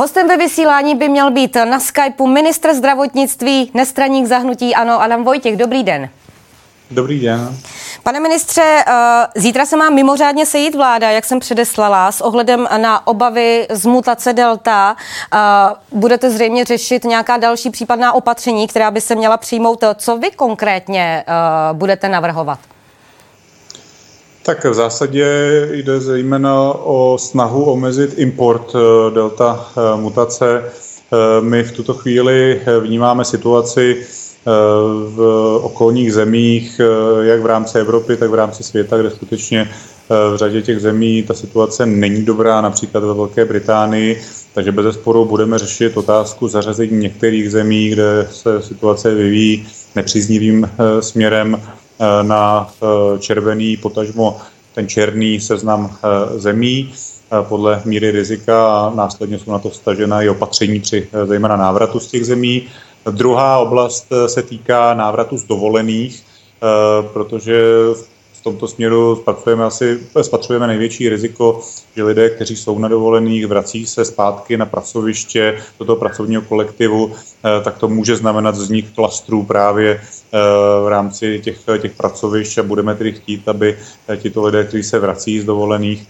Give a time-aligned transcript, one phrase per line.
[0.00, 5.56] Hostem ve vysílání by měl být na Skypeu ministr zdravotnictví, nestraník zahnutí, ano, Adam Vojtěch.
[5.56, 6.08] Dobrý den.
[6.90, 7.56] Dobrý den.
[8.02, 8.92] Pane ministře, eh,
[9.34, 14.32] zítra se má mimořádně sejít vláda, jak jsem předeslala, s ohledem na obavy z mutace
[14.32, 14.96] Delta.
[15.32, 15.38] Eh,
[15.92, 19.84] budete zřejmě řešit nějaká další případná opatření, která by se měla přijmout.
[19.94, 21.32] Co vy konkrétně eh,
[21.72, 22.58] budete navrhovat?
[24.42, 25.26] Tak v zásadě
[25.72, 28.72] jde zejména o snahu omezit import
[29.14, 30.64] delta mutace.
[31.40, 34.06] My v tuto chvíli vnímáme situaci
[35.14, 35.20] v
[35.62, 36.80] okolních zemích,
[37.20, 39.70] jak v rámci Evropy, tak v rámci světa, kde skutečně
[40.08, 44.22] v řadě těch zemí ta situace není dobrá, například ve Velké Británii,
[44.54, 50.70] takže bez sporu budeme řešit otázku zařazení některých zemí, kde se situace vyvíjí nepříznivým
[51.00, 51.62] směrem
[52.22, 52.70] na
[53.18, 54.38] červený, potažmo
[54.74, 55.96] ten černý seznam
[56.36, 56.92] zemí
[57.42, 62.06] podle míry rizika a následně jsou na to vstažena i opatření při zejména návratu z
[62.06, 62.68] těch zemí.
[63.10, 67.62] Druhá oblast eh, se týká návratu z dovolených, eh, protože
[68.32, 71.60] v tomto směru spatřujeme asi spatřujeme největší riziko,
[71.96, 77.12] že lidé, kteří jsou na dovolených, vrací se zpátky na pracoviště do toho pracovního kolektivu,
[77.12, 80.00] eh, tak to může znamenat vznik klastrů právě
[80.84, 83.78] v rámci těch, těch pracovišť a budeme tedy chtít, aby
[84.16, 86.06] tito lidé, kteří se vrací z dovolených,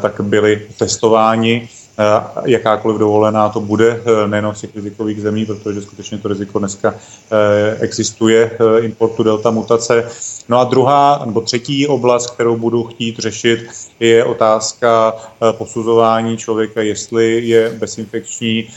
[0.00, 5.82] tak byli testováni Eh, jakákoliv dovolená to bude, eh, nejen z těch rizikových zemí, protože
[5.82, 8.50] skutečně to riziko dneska eh, existuje
[8.80, 10.08] importu delta mutace.
[10.48, 13.68] No a druhá nebo třetí oblast, kterou budu chtít řešit,
[14.00, 15.16] je otázka
[15.52, 18.68] posuzování člověka, jestli je bezinfekční,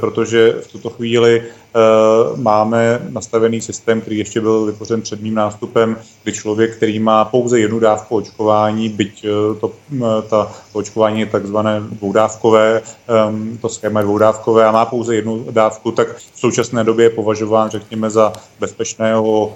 [0.00, 1.65] protože v tuto chvíli Eh,
[2.36, 7.60] máme nastavený systém, který ještě byl vytvořen před mým nástupem, kdy člověk, který má pouze
[7.60, 14.02] jednu dávku očkování, byť eh, to, eh, ta očkování je takzvané dvoudávkové, ehm, to schéma
[14.02, 19.54] dvoudávkové a má pouze jednu dávku, tak v současné době je považován, řekněme, za bezpečného,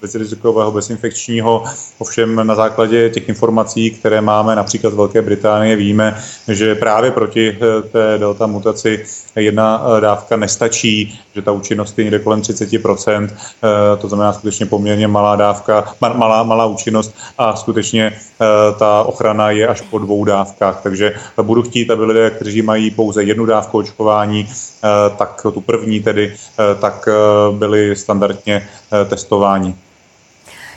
[0.00, 1.64] bezrizikového, bezinfekčního.
[1.98, 7.58] Ovšem na základě těch informací, které máme například z Velké Británie, víme, že právě proti
[7.92, 9.04] té delta mutaci
[9.36, 15.08] jedna dávka nestačí, že ta účinnost je někde kolem 30%, eh, to znamená skutečně poměrně
[15.08, 18.46] malá dávka, malá, malá účinnost a skutečně eh,
[18.78, 23.22] ta ochrana je až po dvou dávkách, takže budu chtít, aby lidé, kteří mají pouze
[23.22, 26.34] jednu dávku očkování, eh, tak tu první tedy,
[26.80, 27.08] tak
[27.52, 28.68] byli standardně
[29.08, 29.74] testováni.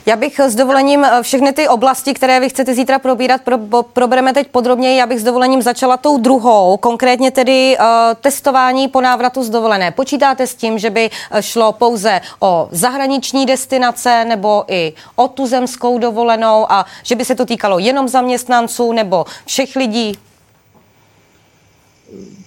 [0.08, 4.32] Já bych s dovolením eh, všechny ty oblasti, které vy chcete zítra probírat, pro, probereme
[4.32, 4.98] teď podrobněji.
[4.98, 7.84] Já bych s dovolením začala tou druhou, konkrétně tedy uh,
[8.20, 9.90] testování po návratu z dovolené.
[9.90, 15.98] Počítáte s tím, že by eh, šlo pouze o zahraniční destinace nebo i o tuzemskou
[15.98, 20.18] dovolenou a že by se to týkalo jenom zaměstnanců nebo všech lidí?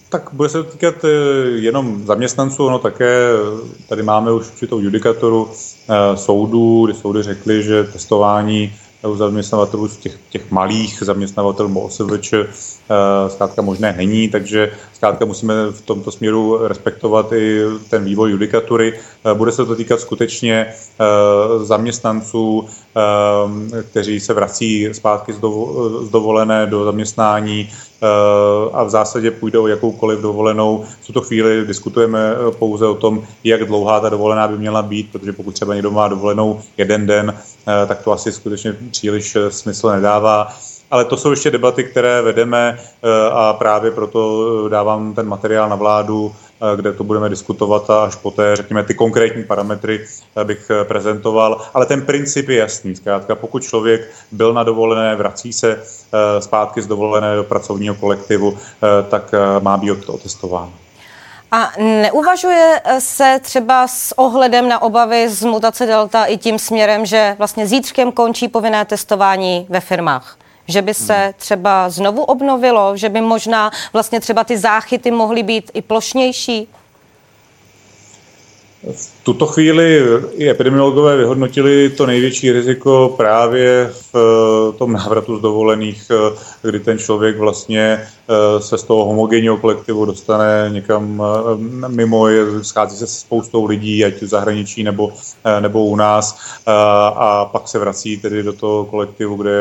[0.09, 0.96] Tak bude se to týkat
[1.56, 3.30] jenom zaměstnanců, no také
[3.88, 5.50] tady máme už určitou judikatoru
[5.92, 8.74] Eh, soudů, kdy soudy řekly, že testování
[9.08, 12.46] u zaměstnavatelů těch, těch malých zaměstnavatelů OSVČ eh,
[13.28, 18.94] zkrátka možné není, takže zkrátka musíme v tomto směru respektovat i ten vývoj judikatury.
[19.26, 20.74] Eh, bude se to týkat skutečně
[21.64, 22.68] zaměstnanců,
[23.90, 25.40] kteří se vrací zpátky z
[26.09, 27.70] dovolené do zaměstnání,
[28.02, 30.86] Eh, a v zásadě půjde o jakoukoliv dovolenou.
[31.02, 35.12] V tuto chvíli diskutujeme eh, pouze o tom, jak dlouhá ta dovolená by měla být,
[35.12, 39.90] protože pokud třeba někdo má dovolenou jeden den, eh, tak to asi skutečně příliš smysl
[39.90, 40.53] nedává.
[40.91, 42.80] Ale to jsou ještě debaty, které vedeme
[43.31, 46.35] a právě proto dávám ten materiál na vládu,
[46.75, 50.06] kde to budeme diskutovat a až poté, řekněme, ty konkrétní parametry
[50.44, 51.62] bych prezentoval.
[51.74, 52.96] Ale ten princip je jasný.
[52.96, 58.58] Zkrátka, pokud člověk byl na dovolené, vrací se Eh, zpátky z dovolené do pracovního kolektivu,
[58.58, 60.74] eh, tak eh, má být otestován.
[61.52, 67.36] A neuvažuje se třeba s ohledem na obavy z mutace Delta i tím směrem, že
[67.38, 70.38] vlastně zítřkem končí povinné testování ve firmách?
[70.68, 71.34] Že by se hmm.
[71.38, 76.68] třeba znovu obnovilo, že by možná vlastně třeba ty záchyty mohly být i plošnější?
[78.84, 80.02] V tuto chvíli
[80.35, 86.79] i epidemiologové vyhodnotili to největší riziko právě v eh, tom návratu z dovolených, eh, kdy
[86.79, 91.23] ten člověk vlastně eh, se z toho homogenního kolektivu dostane někam
[91.87, 92.28] mimo,
[92.61, 95.14] schází se spoustou lidí, ať v zahraničí nebo,
[95.59, 96.40] nebo u nás
[97.16, 99.52] a pak se vrací tedy do toho kolektivu, kde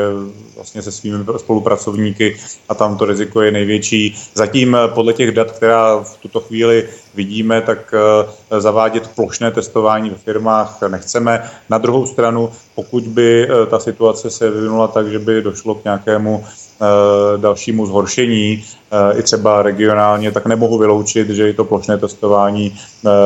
[0.55, 2.37] vlastně se svými spolupracovníky
[2.69, 4.15] a tam to riziko je největší.
[4.33, 7.93] Zatím podle těch dat, která v tuto chvíli vidíme, tak
[8.59, 11.43] zavádět plošné testování ve firmách nechceme.
[11.69, 16.45] Na druhou stranu, pokud by ta situace se vyvinula tak, že by došlo k nějakému
[17.37, 18.63] dalšímu zhoršení,
[19.15, 22.79] i třeba regionálně, tak nemohu vyloučit, že i to plošné testování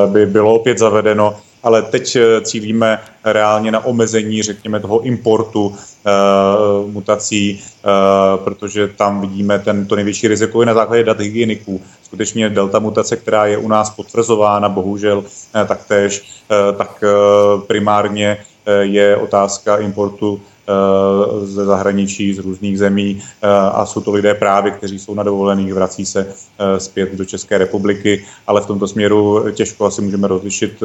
[0.07, 6.91] by bylo opět zavedeno ale teď eh, cílíme reálně na omezení, řekněme, toho importu uh,
[6.91, 11.81] mutací, uh, protože tam vidíme ten, to největší riziko je na základě dat hygieniků.
[12.13, 15.25] Skutečně delta mutace, která je u nás potvrzována, bohužel uh,
[15.67, 18.37] taktéž, uh, tak uh, primárně
[18.81, 24.71] je otázka importu Eh, ze zahraničí, z různých zemí eh, a jsou to lidé právě,
[24.71, 29.51] kteří jsou na dovolených, vrací se eh, zpět do České republiky, ale v tomto směru
[29.51, 30.83] těžko asi můžeme rozlišit,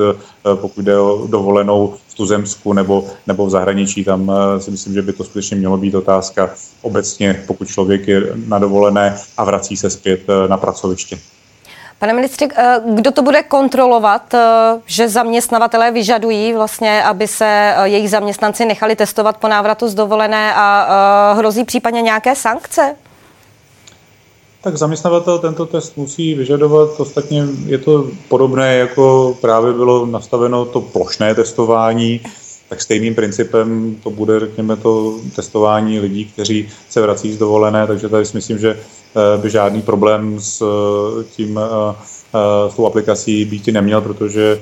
[0.55, 4.05] pokud jde o dovolenou v tuzemsku nebo, nebo v zahraničí.
[4.05, 6.51] Tam si myslím, že by to skutečně mělo být otázka
[6.83, 11.19] obecně, pokud člověk je na dovolené a vrací se zpět na pracoviště.
[11.99, 14.39] Pane ministře, eh, kdo to bude kontrolovat, eh,
[14.87, 20.55] že zaměstnavatelé vyžadují vlastně, aby se eh, jejich zaměstnanci nechali testovat po návratu z dovolené
[20.55, 22.97] a hrozí případně nějaké sankce?
[24.63, 27.01] Tak zaměstnavatel tento test musí vyžadovat.
[27.01, 32.21] Ostatně je to podobné, jako právě bylo nastaveno to plošné testování,
[32.69, 38.09] tak stejným principem to bude, řekněme, to testování lidí, kteří se vrací z dovolené, takže
[38.09, 38.77] tady si myslím, že
[39.17, 41.95] Eh, by žádný problém s eh, tím eh,
[42.69, 44.61] s tou aplikací být neměl, protože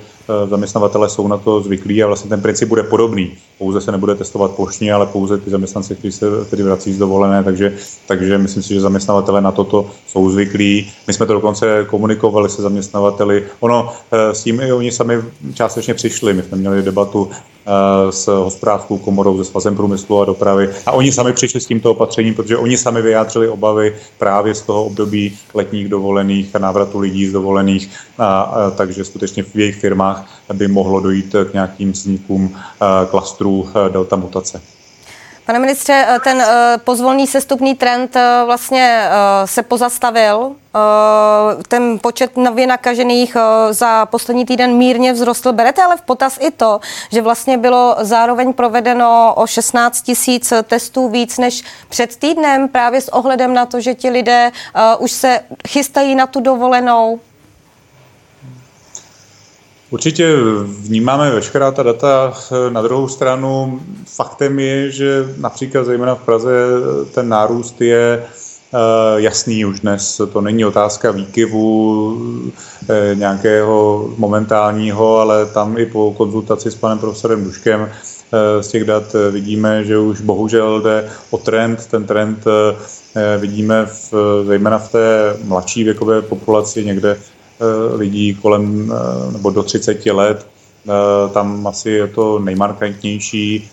[0.49, 3.32] zaměstnavatele jsou na to zvyklí a vlastně ten princip bude podobný.
[3.58, 7.44] Pouze se nebude testovat plošně, ale pouze ty zaměstnanci, kteří se tedy vrací z dovolené,
[7.44, 7.75] takže,
[8.06, 10.93] takže myslím si, že zaměstnavatele na toto jsou zvyklí.
[11.06, 13.44] My jsme to dokonce komunikovali se zaměstnavateli.
[13.61, 15.23] Ono s tím i oni sami
[15.55, 16.35] částečně přišli.
[16.35, 17.31] My jsme měli debatu
[18.10, 20.70] s hospodářskou komorou, se svazem průmyslu a dopravy.
[20.86, 24.84] A oni sami přišli s tímto opatřením, protože oni sami vyjádřili obavy právě z toho
[24.84, 30.42] období letních dovolených a návratu lidí z dovolených, a, a, takže skutečně v jejich firmách
[30.52, 34.75] by mohlo dojít k nějakým vznikům eh, klastrů eh, delta mutace.
[35.46, 39.08] Pane ministře, eh, ten eh, pozvolný sestupný trend eh, vlastně
[39.44, 40.56] se pozastavil.
[41.69, 43.37] Ten počet nově nakažených
[43.70, 45.52] za poslední týden mírně vzrostl.
[45.52, 46.81] Berete ale v potaz i to,
[47.12, 53.08] že vlastně bylo zároveň provedeno o 16 tisíc testů víc než před týdnem, právě s
[53.08, 54.52] ohledem na to, že ti lidé
[54.99, 57.20] už se chystají na tu dovolenou.
[59.91, 60.37] Určitě
[60.67, 62.35] vnímáme veškerá ta data.
[62.71, 66.50] Na druhou stranu faktem je, že například zejména v Praze
[67.15, 68.79] ten nárůst je eh,
[69.17, 70.21] jasný už dnes.
[70.33, 72.19] To není otázka výkyvu
[72.88, 78.85] eh, nějakého momentálního, ale tam i po konzultaci s panem profesorem Duškem eh, z těch
[78.85, 81.87] dat vidíme, že už bohužel jde o trend.
[81.87, 82.44] Ten trend
[83.38, 84.15] vidíme v,
[84.47, 87.36] zejména v té mladší věkové populaci někde Eh,
[87.94, 90.47] lidí kolem eh, nebo do 30 let.
[90.88, 93.70] Eh, tam asi je to nejmarkantnější.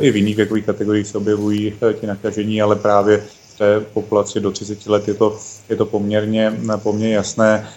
[0.00, 3.18] I v jiných věkových kategoriích se objevují ti nakažení, ale právě
[3.54, 5.36] v té populaci do 30 let je to,
[5.68, 7.68] je to poměrně, poměrně jasné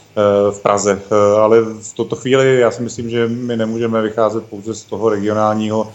[0.52, 1.02] v Praze.
[1.38, 5.92] Ale v tuto chvíli já si myslím, že my nemůžeme vycházet pouze z toho regionálního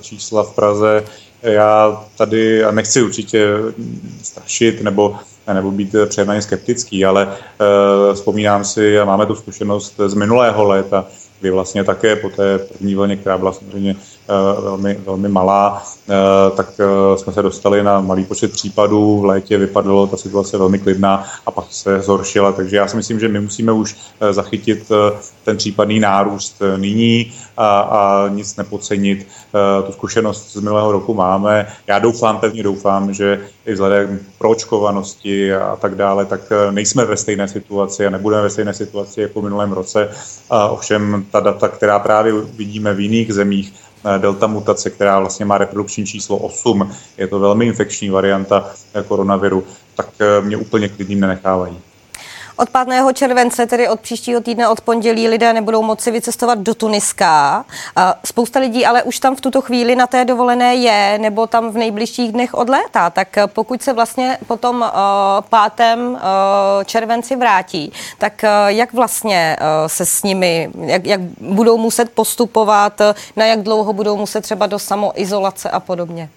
[0.00, 1.04] čísla v Praze.
[1.42, 3.48] Já tady, a nechci určitě
[4.22, 5.16] strašit nebo
[5.54, 11.06] nebo být přejemně skeptický, ale uh, vzpomínám si, a máme tu zkušenost z minulého léta,
[11.40, 13.96] kdy vlastně také po té první vlně, která byla samozřejmě
[14.60, 19.20] velmi, velmi malá, uh, tak uh, jsme se dostali na malý počet případů.
[19.20, 22.52] V létě vypadalo ta situace velmi klidná a pak se zhoršila.
[22.52, 23.96] Takže já si myslím, že my musíme už
[24.30, 24.92] zachytit
[25.44, 29.26] ten případný nárůst nyní a, a nic nepodcenit.
[29.86, 31.66] Tu zkušenost z minulého roku máme.
[31.86, 36.40] Já doufám, pevně doufám, že i vzhledem proočkovanosti a tak dále, tak
[36.70, 40.08] nejsme ve stejné situaci a nebudeme ve stejné situaci jako v minulém roce.
[40.50, 43.85] A ovšem ta data, která právě vidíme v jiných zemích, eh,
[44.18, 48.70] delta mutace, která vlastně má reprodukční číslo 8, je to velmi infekční varianta
[49.08, 51.78] koronaviru, tak eh, mě úplně klidným nenechávají.
[52.58, 53.12] Od 5.
[53.12, 57.64] července, tedy od příštího týdne, od pondělí, lidé nebudou moci vycestovat do Tuniska.
[58.24, 61.76] Spousta lidí ale už tam v tuto chvíli na té dovolené je, nebo tam v
[61.76, 63.10] nejbližších dnech odlétá.
[63.10, 65.96] Tak pokud se vlastně potom uh, 5.
[65.96, 66.18] Uh,
[66.84, 73.00] červenci vrátí, tak uh, jak vlastně se s nimi, jak, jak budou muset postupovat,
[73.36, 76.28] na jak dlouho budou muset třeba do samoizolace a podobně?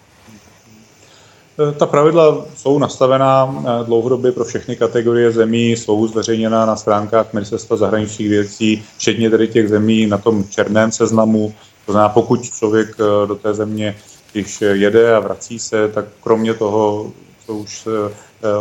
[1.59, 7.33] Eh, ta pravidla jsou nastavená eh, dlouhodobě pro všechny kategorie zemí, jsou zveřejněna na stránkách
[7.33, 11.53] Ministerstva zahraničních věcí, včetně tedy těch zemí na tom černém seznamu.
[11.85, 13.95] To znamená, pokud člověk eh, do té země,
[14.31, 17.11] když jede a vrací se, tak kromě toho,
[17.45, 17.87] co už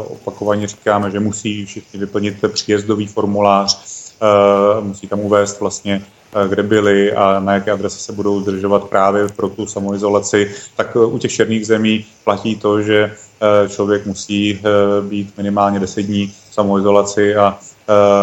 [0.06, 3.78] opakovaně říkáme, že musí všichni vyplnit příjezdový formulář,
[4.80, 6.02] musí tam uvést vlastně
[6.49, 11.18] kde byli a na jaké adrese se budou zdržovat právě pro tu samoizolaci, tak u
[11.18, 13.12] těch černých zemí platí to, že
[13.68, 14.61] člověk musí
[15.08, 17.58] být minimálně 10 dní v samoizolaci a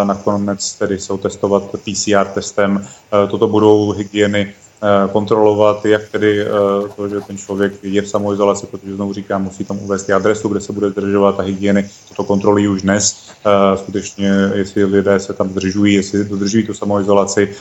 [0.04, 2.88] nakonec tedy jsou testovat PCR testem.
[3.30, 4.65] Toto budou hygieny Eh,
[5.12, 6.48] kontrolovat, jak tedy eh,
[6.96, 10.62] to, že ten člověk je v samoizolaci, protože znovu říkám, musí tam uvést adresu, kde
[10.62, 11.90] se bude zdržovat a hygieny.
[12.10, 13.30] Toto kontrolují už dnes.
[13.46, 17.56] Eh, skutečně, jestli lidé se tam zdržují, jestli dodržují tu samoizolaci,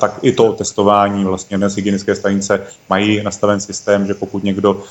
[0.00, 4.82] tak i to testování vlastně dnes hygienické stanice mají nastaven systém, že pokud někdo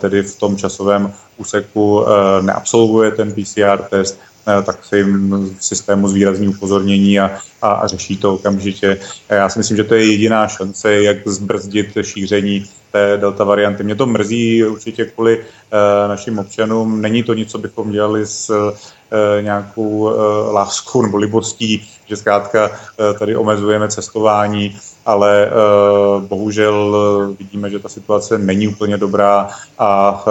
[0.00, 2.04] tedy v tom časovém úseku
[2.42, 7.30] neabsolvuje ten PCR test, Eh, tak se jim v systému zvýrazní upozornění a,
[7.62, 8.98] a, a řeší to okamžitě.
[9.28, 13.84] Já si myslím, že to je jediná šance, jak zbrzdit šíření té delta varianty.
[13.84, 17.00] Mě to mrzí určitě kvůli e, našim občanům.
[17.00, 20.12] Není to nic, co bychom dělali s e, nějakou e,
[20.52, 24.76] láskou nebo libostí, že zkrátka e, tady omezujeme cestování,
[25.06, 25.50] ale e,
[26.20, 26.96] bohužel
[27.38, 30.30] vidíme, že ta situace není úplně dobrá a e,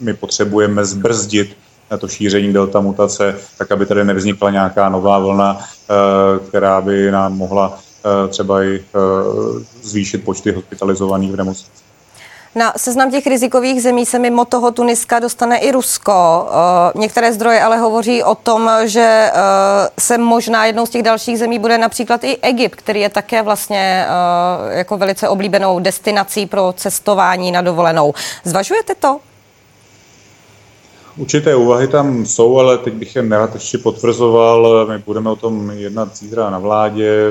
[0.00, 1.56] my potřebujeme zbrzdit
[1.98, 7.36] to šíření delta mutace, tak aby tady nevznikla nějaká nová vlna, eh, která by nám
[7.36, 8.98] mohla eh, třeba i eh,
[9.82, 11.86] zvýšit počty hospitalizovaných v nemocnicích.
[12.54, 16.48] Na seznam těch rizikových zemí se mimo toho Tuniska dostane i Rusko.
[16.94, 19.30] Některé zdroje ale hovoří o tom, že
[19.98, 24.06] se možná jednou z těch dalších zemí bude například i Egypt, který je také vlastně
[24.70, 28.14] jako velice oblíbenou destinací pro cestování na dovolenou.
[28.44, 29.20] Zvažujete to?
[31.16, 34.86] Určité úvahy tam jsou, ale teď bych je nerad ještě potvrzoval.
[34.86, 37.28] My budeme o tom jednat zítra na vládě.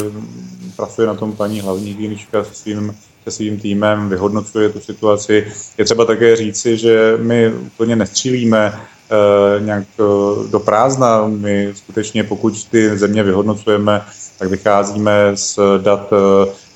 [0.75, 5.48] Pracuje na tom paní hlavní hygienička se svým, se svým týmem, vyhodnocuje tu situaci.
[5.77, 10.04] Je třeba také říci, že my úplně nestřílíme eh, nějak eh,
[10.51, 11.27] do prázdna.
[11.27, 14.01] My skutečně, pokud ty země vyhodnocujeme,
[14.39, 16.13] tak vycházíme z dat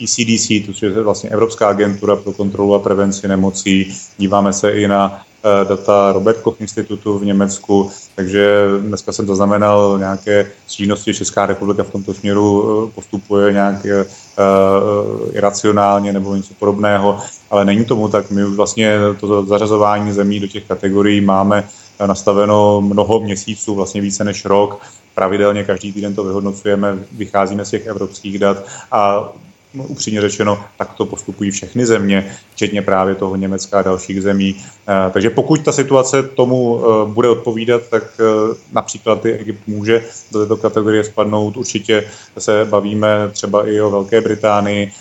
[0.03, 3.95] ECDC, eh, což je vlastně Evropská agentura pro kontrolu a prevenci nemocí.
[4.17, 5.21] Díváme se i na
[5.69, 11.91] data Robert Koch institutu v Německu, takže dneska jsem zaznamenal nějaké stížnosti, Česká republika v
[11.91, 17.19] tomto směru eh, postupuje nějak uh, iracionálně nebo něco podobného,
[17.49, 18.31] ale není tomu tak.
[18.31, 21.63] My už vlastně to zařazování zemí do těch kategorií máme
[22.05, 24.81] nastaveno mnoho měsíců, vlastně více než rok.
[25.15, 29.29] Pravidelně každý týden to vyhodnocujeme, vycházíme z těch evropských dat a
[29.73, 34.55] no, upřímně řečeno, tak to postupují všechny země, včetně právě toho Německa a dalších zemí.
[34.87, 40.03] Eh, takže pokud ta situace tomu eh, bude odpovídat, tak eh, například i Egypt může
[40.31, 41.57] do této kategorie spadnout.
[41.57, 42.03] Určitě
[42.37, 44.91] se bavíme třeba i o Velké Británii,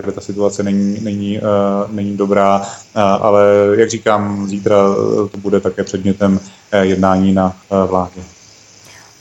[0.00, 1.40] kde ta situace není, není,
[1.90, 2.62] není dobrá,
[2.94, 3.44] ale
[3.76, 4.76] jak říkám, zítra
[5.30, 6.40] to bude také předmětem
[6.82, 8.20] jednání na vládě.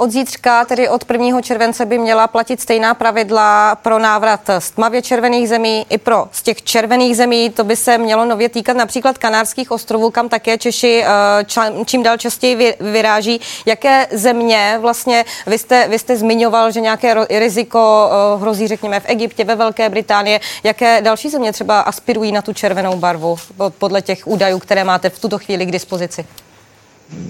[0.01, 1.41] Od zítřka, tedy od 1.
[1.41, 6.41] července, by měla platit stejná pravidla pro návrat z tmavě červených zemí i pro z
[6.41, 7.50] těch červených zemí.
[7.50, 12.18] To by se mělo nově týkat například Kanárských ostrovů, kam také Češi eh, čím dál
[12.18, 13.41] častěji vyráží.
[13.65, 19.06] Jaké země vlastně, vy jste, vy jste zmiňoval, že nějaké riziko eh, hrozí, řekněme, v
[19.06, 20.39] Egyptě, ve Velké Británii.
[20.63, 23.38] Jaké další země třeba aspirují na tu červenou barvu
[23.77, 26.25] podle těch údajů, které máte v tuto chvíli k dispozici?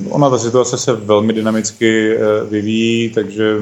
[0.10, 2.20] Ona ta situace se velmi dynamicky eh,
[2.50, 3.58] vyvíjí, takže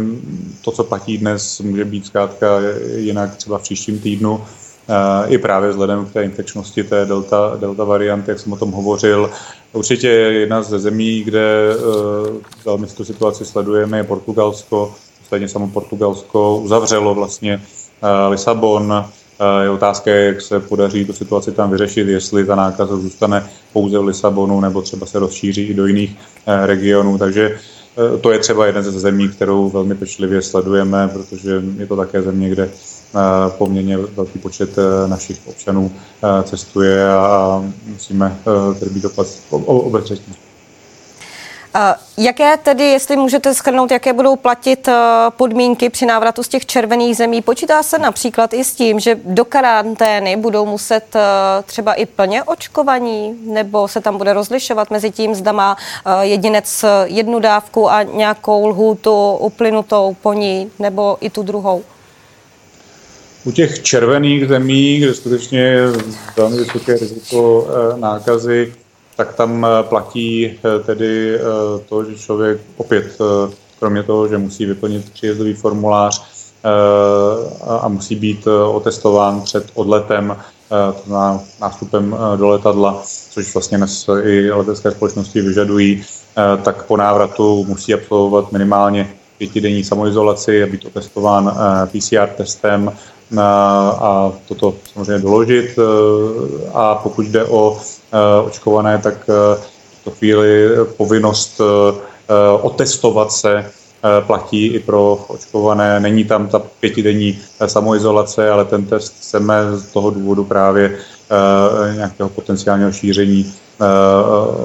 [0.62, 2.60] to, co platí dnes, může být zkrátka
[2.96, 4.44] jinak třeba v příštím týdnu.
[4.90, 8.72] Eh, I právě vzhledem k té infekčnosti té delta, delta varianty, jak jsem o tom
[8.72, 9.30] hovořil.
[9.74, 14.96] Určitě jedna ze zemí, kde eh, velmi tu situaci sledujeme, je Portugalsko.
[15.24, 17.62] Ostatně samo Portugalsko uzavřelo vlastně
[18.30, 19.06] Lisabon,
[19.62, 24.06] je otázka, jak se podaří tu situaci tam vyřešit, jestli ta nákaza zůstane pouze v
[24.06, 26.16] Lisabonu nebo třeba se rozšíří i do jiných
[26.48, 27.18] eh, regionů.
[27.18, 27.60] Takže
[28.16, 32.22] eh, to je třeba jeden ze zemí, kterou velmi pečlivě sledujeme, protože je to také
[32.22, 33.20] země, kde eh,
[33.58, 34.76] poměrně velký počet
[35.08, 35.92] našich občanů
[36.44, 38.38] cestuje a musíme
[38.80, 39.06] tedy být
[39.66, 40.47] obezřetní.
[41.80, 44.94] Eh, jaké tedy, jestli můžete schrnout, jaké budou platit eh,
[45.30, 47.42] podmínky při návratu z těch červených zemí?
[47.42, 51.20] Počítá se například i s tím, že do karantény budou muset eh,
[51.66, 55.78] třeba i plně očkovaní, nebo se tam bude rozlišovat mezi tím, zda má
[56.22, 61.84] jedinec jednu dávku a nějakou lhůtu uplynutou po ní, nebo i tu druhou?
[63.46, 65.88] U těch červených zemí, kde skutečně je
[66.38, 68.74] velmi vysoké riziko nákazy,
[69.18, 71.40] tak tam eh, platí eh, tedy eh,
[71.90, 73.18] to, že člověk opět,
[73.80, 76.38] kromě toho, že musí vyplnit příjezdový formulář
[77.82, 80.38] a musí být otestován před odletem,
[81.06, 86.04] znamená nástupem do letadla, což vlastně dnes i letecké společnosti vyžadují,
[86.64, 91.58] tak po návratu musí absolvovat minimálně pětidenní samoizolaci a být otestován
[91.92, 92.92] PCR testem
[93.40, 95.80] a toto samozřejmě doložit.
[96.74, 97.78] A pokud jde o
[98.46, 101.62] očkované, tak v tuto chvíli povinnost
[102.62, 103.66] otestovat se
[104.28, 106.00] platí i pro očkované.
[106.00, 110.98] Není tam ta pětidenní samoizolace, ale ten test chceme z toho důvodu právě
[111.96, 113.54] nějakého potenciálního šíření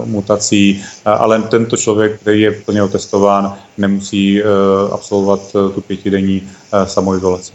[0.04, 4.42] mutací, ale tento člověk, který je plně otestován, nemusí
[4.92, 5.40] absolvovat
[5.74, 6.50] tu pětidenní
[6.84, 7.52] samoizolaci.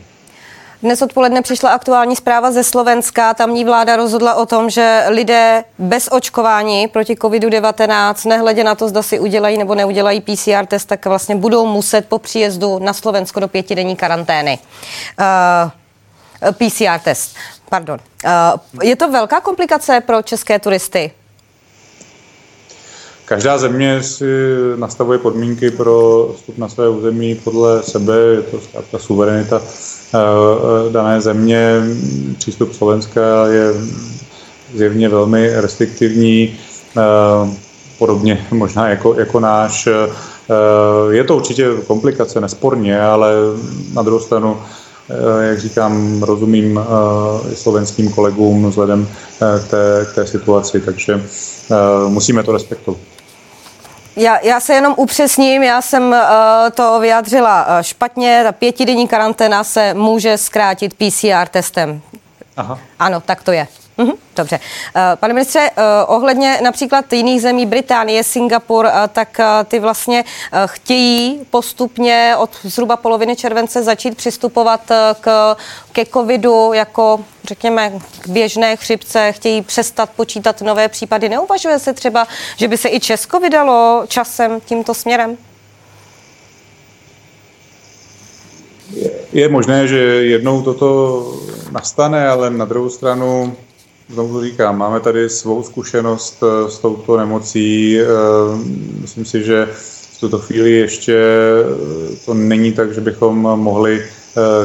[0.84, 3.34] Dnes odpoledne přišla aktuální zpráva ze Slovenska.
[3.34, 9.02] Tamní vláda rozhodla o tom, že lidé bez očkování proti COVID-19, nehledě na to, zda
[9.02, 13.48] si udělají nebo neudělají PCR test, tak vlastně budou muset po příjezdu na Slovensko do
[13.48, 14.60] pětidenní karantény.
[15.20, 17.36] Uh, PCR test,
[17.70, 18.00] pardon.
[18.26, 18.32] Uh,
[18.84, 21.12] je to velká komplikace pro české turisty?
[23.26, 24.26] Každá země si
[24.76, 29.97] nastavuje podmínky pro vstup na své území podle sebe, je to zkrátka suverenita Eh, eh,
[30.92, 31.82] dané země.
[32.38, 33.74] Přístup Slovenska je
[34.74, 36.56] zjevně velmi restriktivní,
[36.98, 37.50] eh,
[38.00, 39.88] podobně možná jako, jako náš.
[41.10, 43.34] Je to určitě komplikace, nesporně, ale
[43.94, 44.58] na druhou stranu,
[45.40, 46.80] jak říkám, rozumím
[47.54, 49.08] slovenským kolegům vzhledem
[49.40, 51.24] k té, k té situaci, takže
[52.08, 53.17] musíme to respektovat.
[54.20, 56.18] Já, já se jenom upřesním, já jsem uh,
[56.74, 58.42] to vyjádřila uh, špatně.
[58.44, 62.02] Ta pětidenní karanténa se může zkrátit PCR testem.
[62.58, 62.80] Aha.
[63.00, 63.68] Ano, tak to je.
[63.98, 64.60] Mhm, dobře.
[64.96, 65.70] Eh, pane ministře,
[66.08, 70.24] ohledně například jiných zemí, Británie, Singapur, tak ty vlastně
[70.66, 74.82] chtějí postupně od zhruba poloviny července začít přistupovat
[75.22, 75.56] k,
[75.92, 81.30] ke covidu jako, řekněme, k běžné chřipce, chtějí přestat počítat nové případy.
[81.30, 82.28] Neuvažuje se třeba,
[82.58, 85.38] že by se i Česko vydalo časem tímto směrem?
[89.34, 91.34] Je možné, že jednou toto
[91.72, 93.56] nastane, ale na druhou stranu
[94.10, 98.00] znovu říkám, máme tady svou zkušenost eh, s touto nemocí.
[98.00, 98.06] Eh,
[99.02, 99.68] myslím si, že
[100.16, 104.06] v tuto chvíli ještě eh, to není tak, že bychom mohli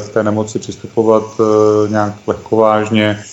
[0.06, 1.40] k té nemoci přistupovat
[1.88, 3.24] nějak lehkovážně.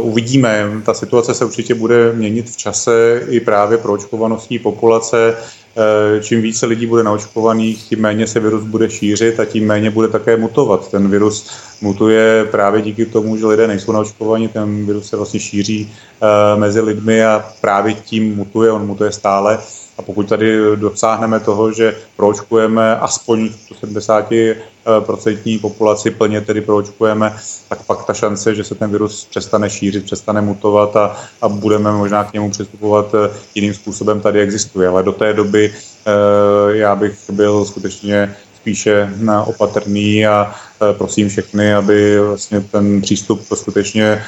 [0.00, 5.36] Uvidíme, ta situace se určitě bude měnit v čase i právě pro očkovaností populace.
[5.76, 9.90] Eh, čím více lidí bude naočkovaných, tím méně se virus bude šířit a tím méně
[9.90, 10.90] bude také mutovat.
[10.90, 15.92] Ten virus mutuje právě díky tomu, že lidé nejsou naočkovaní, ten virus se vlastně šíří
[16.22, 19.58] eh, mezi lidmi a právě tím mutuje, on mutuje stále.
[20.00, 27.36] A pokud tady dosáhneme toho, že proočkujeme aspoň tu 70% populaci plně tedy proočkujeme,
[27.68, 31.92] tak pak ta šance, že se ten virus přestane šířit, přestane mutovat a, a budeme
[31.92, 34.88] možná k němu přistupovat eh, jiným způsobem, tady existuje.
[34.88, 39.14] Ale do té doby eh, já bych byl skutečně spíše
[39.46, 40.54] opatrný a
[40.90, 44.22] e, prosím všechny, aby vlastně ten přístup skutečně e,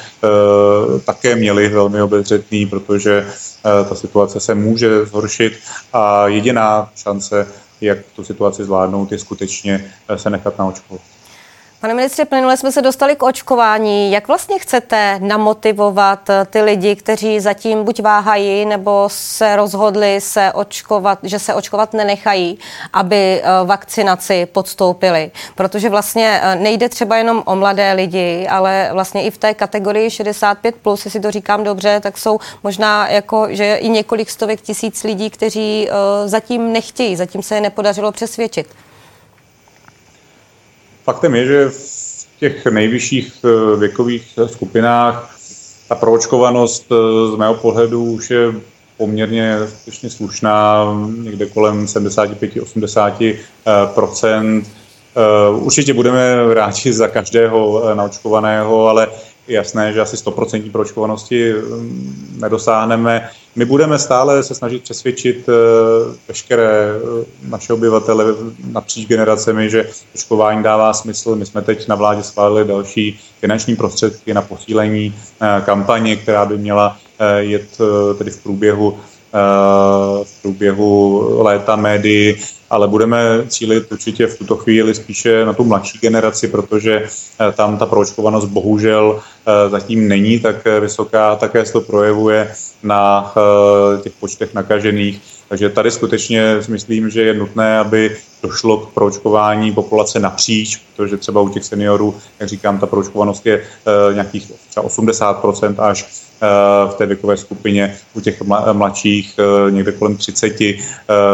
[1.05, 3.25] také měli velmi obezřetný, protože e,
[3.89, 5.53] ta situace se může zhoršit
[5.93, 7.47] a jediná šance,
[7.81, 11.12] jak tu situaci zvládnout, je skutečně se nechat naočkovat.
[11.83, 14.11] Pane ministře, plynule jsme se dostali k očkování.
[14.11, 20.51] Jak vlastně chcete namotivovat eh, ty lidi, kteří zatím buď váhají, nebo se rozhodli se
[20.53, 22.59] očkovat, že se očkovat nenechají,
[22.93, 25.31] aby eh, vakcinaci podstoupili?
[25.55, 30.07] Protože vlastně eh, nejde třeba jenom o mladé lidi, ale vlastně i v té kategorii
[30.07, 35.03] 65+, plus, jestli to říkám dobře, tak jsou možná jako, že i několik stovek tisíc
[35.03, 35.89] lidí, kteří
[36.25, 38.67] zatím nechtějí, zatím se je nepodařilo přesvědčit.
[41.03, 45.35] Faktem je, že v těch nejvyšších eh, věkových skupinách
[45.89, 46.95] ta proočkovanost eh,
[47.31, 48.53] z mého pohledu už je
[48.97, 50.85] poměrně skutečně slušná,
[51.17, 53.35] někde kolem 75-80
[53.65, 54.63] eh,
[55.55, 59.07] Určitě budeme rádi za každého naočkovaného, ale
[59.47, 63.29] jasné, že asi 100% proočkovanosti mm, nedosáhneme.
[63.55, 65.53] My budeme stále se snažit přesvědčit eh,
[66.27, 68.25] veškeré eh, naše obyvatele
[68.71, 71.35] napříč generacemi, že očkování dává smysl.
[71.35, 76.57] My jsme teď na vládě schválili další finanční prostředky na posílení eh, kampaně, která by
[76.57, 76.97] měla
[77.37, 77.77] jet
[78.17, 78.97] tedy v průběhu
[80.23, 82.35] v průběhu léta médií,
[82.73, 87.07] ale budeme cílit určitě v tuto chvíli spíše na tu mladší generaci, protože
[87.53, 89.19] tam ta proočkovanost bohužel
[89.69, 92.51] zatím není tak vysoká, také se to projevuje
[92.83, 93.33] na
[94.01, 95.21] těch počtech nakažených.
[95.49, 101.41] Takže tady skutečně myslím, že je nutné, aby došlo k proočkování populace napříč, protože třeba
[101.41, 103.63] u těch seniorů, jak říkám, ta proočkovanost je
[104.13, 106.23] nějakých třeba 80% až
[106.89, 108.41] v té věkové skupině, u těch
[108.73, 109.35] mladších
[109.69, 110.53] někde kolem 30,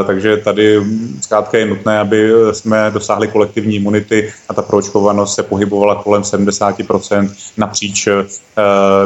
[0.07, 0.81] takže tady
[1.21, 7.31] zkrátka je nutné, aby jsme dosáhli kolektivní imunity a ta proočkovanost se pohybovala kolem 70%
[7.57, 8.07] napříč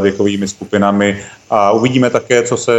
[0.01, 2.71] věkovými skupinami a uvidíme také, co se,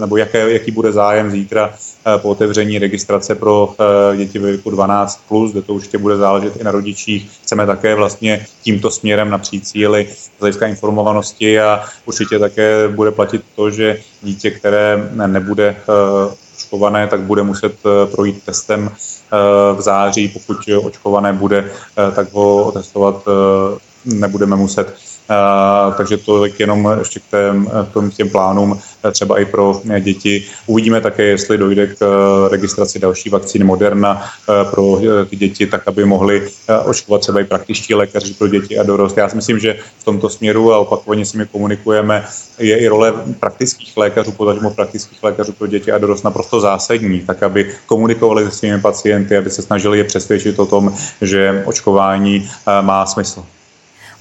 [0.00, 1.74] nebo jaké, jaký bude zájem zítra
[2.16, 3.74] po otevření registrace pro
[4.16, 7.30] děti ve věku 12+, plus, kde to určitě bude záležet i na rodičích.
[7.42, 13.42] Chceme také vlastně tímto směrem napřít cíly z hlediska informovanosti a určitě také bude platit
[13.56, 15.76] to, že dítě, které nebude
[16.54, 17.74] očkované, tak bude muset
[18.12, 18.90] projít testem
[19.76, 20.28] v září.
[20.28, 21.70] Pokud očkované bude,
[22.14, 23.24] tak ho otestovat
[24.04, 24.94] nebudeme muset.
[25.96, 27.70] Takže to je jenom ještě k, tém,
[28.10, 28.78] k těm plánům,
[29.12, 30.44] třeba i pro děti.
[30.66, 31.96] Uvidíme také, jestli dojde k
[32.50, 34.22] registraci další vakcíny Moderna
[34.70, 36.48] pro děti, tak aby mohli
[36.84, 39.16] očkovat třeba i praktičtí lékaři pro děti a dorost.
[39.16, 42.24] Já si myslím, že v tomto směru a opakovaně s nimi komunikujeme,
[42.58, 47.42] je i role praktických lékařů, potažmo praktických lékařů pro děti a dorost naprosto zásadní, tak
[47.42, 53.06] aby komunikovali se svými pacienty, aby se snažili je přesvědčit o tom, že očkování má
[53.06, 53.44] smysl.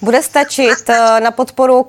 [0.01, 1.85] Bude stačit eh, na podporu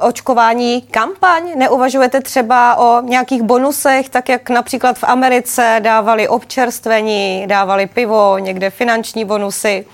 [0.00, 1.52] očkování kampaň?
[1.56, 8.70] Neuvažujete třeba o nějakých bonusech, tak jak například v Americe dávali občerstvení, dávali pivo, někde
[8.70, 9.86] finanční bonusy?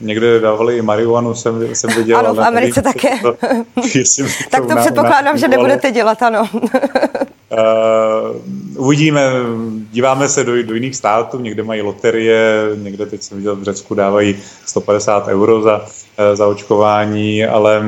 [0.00, 2.18] Někde dávali i marihuanu, jsem, jsem viděl.
[2.18, 3.08] Ano, v Americe také.
[3.20, 6.48] To, tak to předpokládám, že nebudete dělat, ano.
[6.52, 6.66] Uh,
[8.76, 9.30] uvidíme,
[9.92, 13.94] díváme se do, do jiných států, někde mají loterie, někde teď jsem viděl v Řecku
[13.94, 14.36] dávají
[14.66, 15.84] 150 euro za,
[16.18, 17.82] eh, za očkování, ale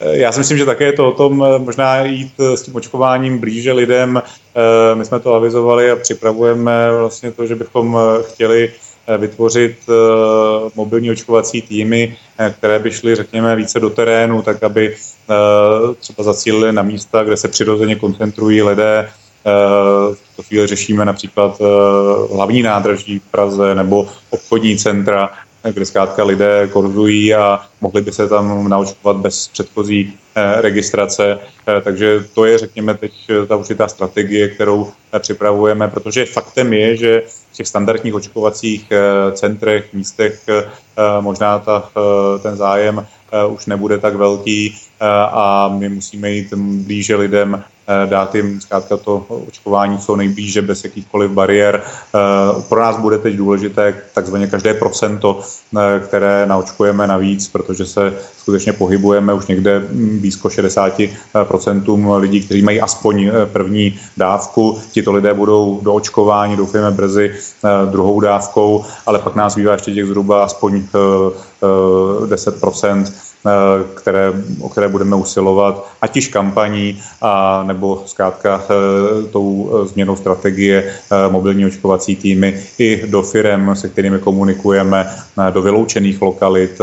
[0.00, 3.38] eh, já si myslím, že také je to o tom možná jít s tím očkováním
[3.38, 4.22] blíže lidem.
[4.94, 8.72] My jsme to avizovali a připravujeme vlastně to, že bychom chtěli
[9.18, 9.76] vytvořit
[10.74, 12.16] mobilní očkovací týmy,
[12.58, 14.94] které by šly, řekněme, více do terénu, tak aby
[15.30, 19.08] Eh, třeba zacílili na místa, kde se přirozeně koncentrují lidé.
[19.46, 21.64] Eh, v to chvíli řešíme například eh,
[22.34, 25.30] hlavní nádraží v Praze nebo obchodní centra,
[25.72, 30.16] kde zkrátka lidé korzují a mohli by se tam naočkovat bez předchozí
[30.60, 31.38] registrace.
[31.82, 33.12] Takže to je, řekněme, teď
[33.48, 37.22] ta určitá strategie, kterou připravujeme, protože faktem je, že
[37.52, 38.92] v těch standardních očkovacích
[39.32, 40.46] centrech, místech
[41.20, 41.90] možná ta,
[42.42, 43.06] ten zájem
[43.48, 44.76] už nebude tak velký
[45.30, 47.73] a my musíme jít blíže lidem, eh,
[48.06, 51.82] dát jim zkrátka to očkování co nejblíže, bez jakýchkoliv bariér.
[51.82, 55.40] Eh, pro nás bude teď důležité takzvaně každé procento,
[55.78, 62.62] eh, které naočkujeme navíc, protože se skutečně pohybujeme už někde hm, blízko 60% lidí, kteří
[62.62, 64.78] mají aspoň první dávku.
[64.92, 67.34] Tito lidé budou do očkování, doufujeme brzy
[67.90, 70.82] druhou dávkou, ale pak nás bývá ještě těch zhruba aspoň
[72.26, 73.33] 10%, Eh,
[73.94, 80.16] které, o které budeme usilovat, ať již kampaní, a, nebo zkrátka eh, tou eh, změnou
[80.16, 80.94] strategie
[81.30, 85.10] mobilní očkovací týmy i do firem, se kterými komunikujeme,
[85.50, 86.78] do vyloučených lokalit.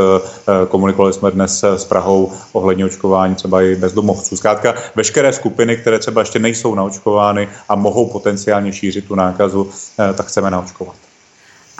[0.68, 4.38] Komunikovali jsme dnes s Prahou ohledně očkování třeba i bezdomovců.
[4.38, 9.70] Zkrátka veškeré skupiny, které třeba ještě nejsou naočkovány a mohou potenciálně šířit tu nákazu,
[10.16, 11.11] tak chceme naočkovat.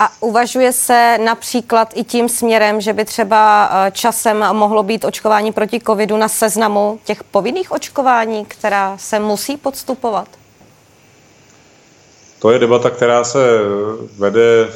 [0.02, 5.52] A uvažuje se například i tím směrem, že by třeba eh, časem mohlo být očkování
[5.52, 10.28] proti covidu na seznamu těch povinných očkování, která se musí podstupovat?
[12.38, 13.38] To je debata, která se
[14.18, 14.68] vede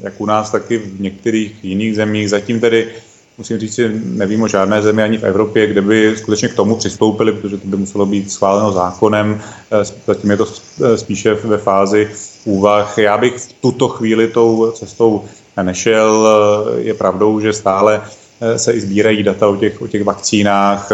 [0.00, 2.30] jak u nás, tak i v některých jiných zemích.
[2.30, 2.92] Zatím tedy
[3.38, 6.76] musím říct, že nevím o žádné zemi ani v Evropě, kde by skutečně k tomu
[6.76, 9.42] přistoupili, protože to by muselo být schváleno zákonem.
[9.70, 10.46] Eh, zatím je to
[10.84, 12.10] eh, spíše ve fázi
[12.44, 12.98] úvah.
[12.98, 15.24] Já bych v tuto chvíli tou cestou
[15.62, 16.28] nešel.
[16.76, 18.02] Je pravdou, že stále
[18.56, 20.88] se i sbírají data o těch, o těch vakcínách,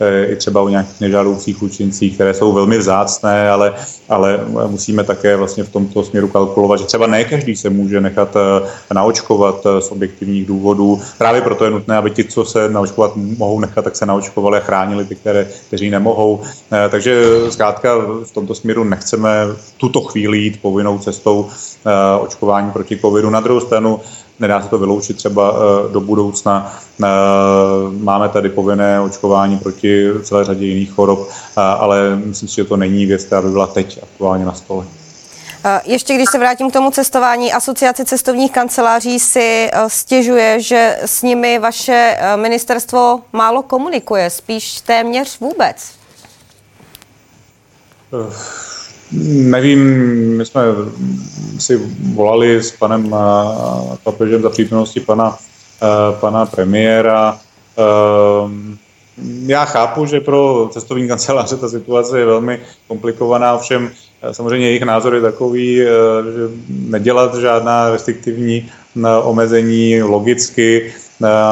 [0.00, 3.74] eh, i třeba o nějakých nežádoucích účincích, které jsou velmi vzácné, ale,
[4.08, 8.36] ale musíme také vlastně v tomto směru kalkulovat, že třeba ne každý se může nechat
[8.36, 11.00] eh, naočkovat z objektivních důvodů.
[11.18, 14.60] Právě proto je nutné, aby ti, co se naočkovat mohou nechat, tak se naočkovali a
[14.60, 16.40] chránili ty, které, kteří nemohou.
[16.90, 21.46] Takže zkrátka v tomto směru nechceme v tuto chvíli jít povinnou cestou
[22.20, 23.30] očkování proti covidu.
[23.30, 24.00] Na druhou stranu
[24.40, 26.78] nedá se to vyloučit třeba eh, do budoucna.
[27.04, 27.06] Eh,
[27.90, 32.76] máme tady povinné očkování proti celé řadě jiných chorob, eh, ale myslím si, že to
[32.76, 34.84] není věc, která by byla teď aktuálně na stole.
[35.84, 41.58] Ještě když se vrátím k tomu cestování, asociace cestovních kanceláří si stěžuje, že s nimi
[41.58, 45.76] vaše ministerstvo málo komunikuje, spíš téměř vůbec.
[49.12, 49.80] Nevím,
[50.36, 50.62] my jsme
[51.58, 51.80] si
[52.14, 55.36] volali s panem eh, Papežem za přítomnosti pana,
[55.82, 55.86] eh,
[56.20, 57.38] pana premiéra.
[57.76, 58.76] Ehm,
[59.46, 63.90] já chápu, že pro cestovní kanceláře ta situace je velmi komplikovaná, ovšem
[64.32, 68.70] samozřejmě jejich názor je takový, že nedělat žádná restriktivní
[69.22, 70.92] omezení logicky.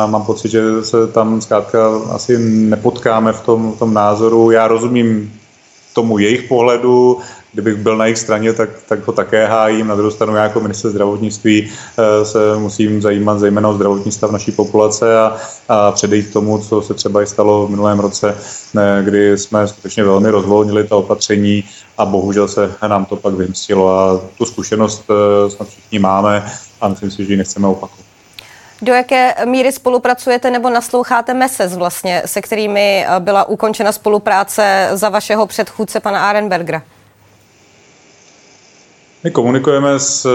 [0.07, 4.51] Mám pocit, že se tam zkrátka asi nepotkáme v tom, v tom názoru.
[4.51, 5.33] Já rozumím
[5.95, 7.19] tomu jejich pohledu,
[7.55, 9.87] kdybych byl na jejich straně, tak, tak ho také hájím.
[9.87, 14.31] Na druhou stranu já jako minister zdravotnictví eh, se musím zajímat zejména o zdravotní stav
[14.31, 15.37] naší populace a,
[15.69, 18.35] a předejít tomu, co se třeba i stalo v minulém roce,
[19.03, 21.65] kdy jsme skutečně velmi rozvolnili ta opatření
[21.99, 26.89] a bohužel se nám to pak vymstilo a tu zkušenost eh, snad všichni máme a
[26.89, 28.05] myslím si, že ji nechceme opakovat.
[28.83, 35.09] Do jaké míry spolupracujete nebo nasloucháte MESES vlastně, se kterými eh, byla ukončena spolupráce za
[35.09, 36.83] vašeho předchůdce pana Arenbergera?
[39.25, 40.29] My komunikujeme s,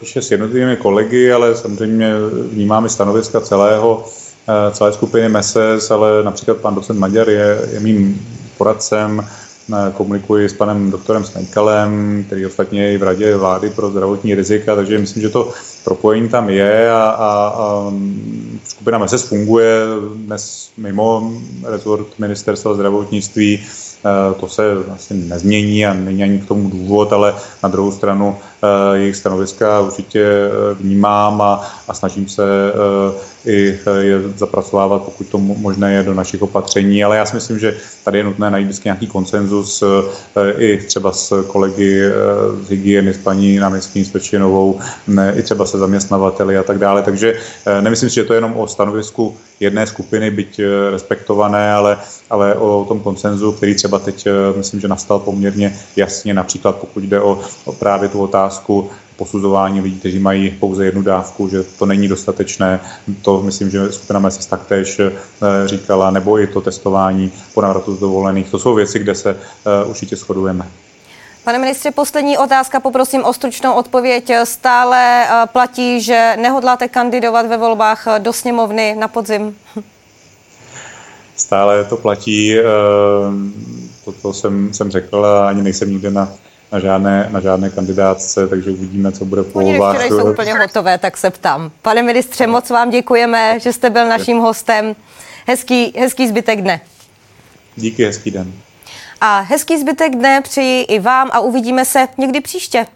[0.00, 2.12] píše s jednotlivými kolegy, ale samozřejmě
[2.52, 4.04] vnímáme stanoviska celého,
[4.48, 8.26] eh, celé skupiny MESES, ale například pan docent Maďar je, je mým
[8.58, 13.90] poradcem, eh, komunikuji s panem doktorem Snejkalem, který ostatně je i v radě vlády pro
[13.90, 15.52] zdravotní rizika, takže myslím, že to
[15.84, 17.92] propojení tam je a, a, a
[18.64, 19.76] skupina MESES funguje
[20.14, 21.32] dnes mimo
[21.64, 23.66] rezort ministerstva zdravotnictví
[24.40, 28.98] to se vlastně nezmění a není ani k tomu důvod, ale na druhou stranu eh,
[28.98, 32.42] jejich stanoviska určitě eh, vnímám a, a snažím se
[33.46, 37.04] i je zapracovávat, pokud to možné je, do našich opatření.
[37.04, 39.84] Ale já si myslím, že tady je nutné najít vždycky nějaký konsenzus
[40.58, 42.02] i třeba s kolegy
[42.62, 44.80] z hygieny, s paní náměstkyní Spečenovou,
[45.34, 47.02] i třeba se zaměstnavateli a tak dále.
[47.02, 47.34] Takže
[47.80, 51.98] nemyslím si, že to je jenom o stanovisku jedné skupiny, byť respektované, ale,
[52.30, 57.20] ale o tom konsenzu, který třeba teď myslím, že nastal poměrně jasně, například pokud jde
[57.20, 62.08] o, o právě tu otázku posuzování lidí, kteří mají pouze jednu dávku, že to není
[62.08, 62.80] dostatečné.
[63.22, 65.12] To myslím, že skupina MESIS taktéž eh,
[65.64, 68.50] říkala, nebo i to testování po návratu z dovolených.
[68.50, 70.68] To jsou věci, kde se eh, určitě shodujeme.
[71.44, 74.30] Pane ministře, poslední otázka, poprosím o stručnou odpověď.
[74.44, 79.56] Stále eh, platí, že nehodláte kandidovat ve volbách do sněmovny na podzim?
[81.36, 82.56] Stále to platí,
[84.04, 86.28] to, to jsem, jsem řekl a ani nejsem nikde na
[86.72, 89.96] na žádné, na žádné kandidátce, takže uvidíme, co bude po volbách.
[89.98, 91.70] Oni jsou úplně hotové, tak se ptám.
[91.82, 94.96] Pane ministře, moc vám děkujeme, že jste byl naším hostem.
[95.46, 96.80] Hezký, hezký zbytek dne.
[97.76, 98.52] Díky, hezký den.
[99.20, 102.86] A hezký zbytek dne přeji i vám a uvidíme se někdy příště.